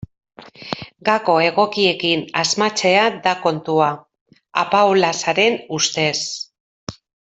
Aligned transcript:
Gako 1.09 1.35
egokiekin 1.47 2.23
asmatzea 2.43 3.03
da 3.27 3.35
kontua, 3.43 3.91
Apaolazaren 4.63 5.61
ustez. 5.81 6.19